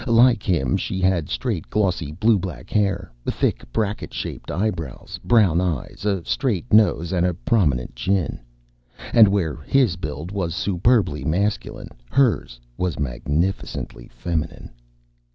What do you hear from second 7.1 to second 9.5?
and a prominent chin. And